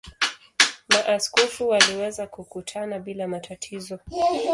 [0.89, 3.99] Maaskofu waliweza kukutana bila matatizo.